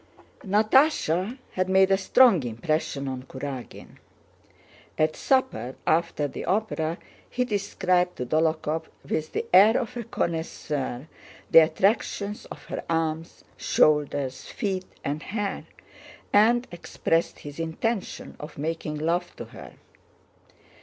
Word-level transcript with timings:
Natásha 0.47 1.37
had 1.51 1.69
made 1.69 1.91
a 1.91 1.95
strong 1.95 2.41
impression 2.41 3.07
on 3.07 3.21
Kurágin. 3.21 3.99
At 4.97 5.15
supper 5.15 5.75
after 5.85 6.27
the 6.27 6.43
opera 6.43 6.97
he 7.29 7.45
described 7.45 8.15
to 8.15 8.25
Dólokhov 8.25 8.85
with 9.07 9.31
the 9.33 9.45
air 9.53 9.77
of 9.79 9.95
a 9.95 10.03
connoisseur 10.03 11.07
the 11.51 11.59
attractions 11.59 12.47
of 12.47 12.63
her 12.65 12.83
arms, 12.89 13.43
shoulders, 13.57 14.47
feet, 14.47 14.85
and 15.03 15.21
hair 15.21 15.65
and 16.33 16.67
expressed 16.71 17.37
his 17.41 17.59
intention 17.59 18.35
of 18.39 18.57
making 18.57 18.97
love 18.97 19.35
to 19.35 19.45
her. 19.45 19.73